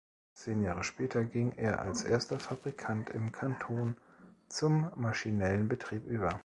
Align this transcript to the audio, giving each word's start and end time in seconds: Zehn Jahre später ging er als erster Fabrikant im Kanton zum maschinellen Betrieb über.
Zehn 0.33 0.63
Jahre 0.63 0.83
später 0.83 1.23
ging 1.23 1.51
er 1.57 1.79
als 1.83 2.03
erster 2.05 2.39
Fabrikant 2.39 3.11
im 3.11 3.31
Kanton 3.31 3.97
zum 4.49 4.89
maschinellen 4.95 5.67
Betrieb 5.67 6.07
über. 6.07 6.39